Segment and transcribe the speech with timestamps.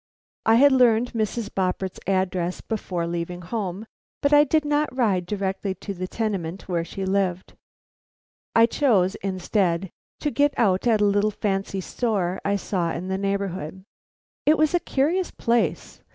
[0.47, 1.49] I had learned Mrs.
[1.51, 3.85] Boppert's address before leaving home,
[4.23, 7.53] but I did not ride directly to the tenement where she lived.
[8.55, 9.91] I chose, instead,
[10.21, 13.83] to get out at a little fancy store I saw in the neighborhood.
[14.47, 16.01] It was a curious place.